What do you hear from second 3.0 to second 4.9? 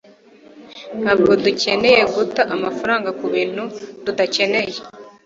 kubintu tudakeneye